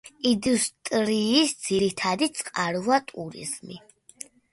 [0.27, 3.79] ინდუსტრიის ძირითადი წყაროა ტურიზმი.